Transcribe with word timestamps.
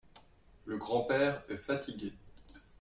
Le 0.65 0.77
grand-père 0.77 1.43
est 1.47 1.57
fatigué. 1.57 2.11